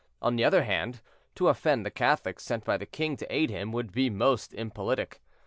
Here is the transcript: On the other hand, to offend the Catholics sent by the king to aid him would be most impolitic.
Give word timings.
On 0.19 0.35
the 0.35 0.43
other 0.43 0.63
hand, 0.63 0.99
to 1.35 1.47
offend 1.47 1.85
the 1.85 1.91
Catholics 1.91 2.41
sent 2.43 2.65
by 2.65 2.75
the 2.75 2.87
king 2.87 3.15
to 3.17 3.31
aid 3.31 3.51
him 3.51 3.71
would 3.71 3.91
be 3.91 4.09
most 4.09 4.51
impolitic. 4.51 5.21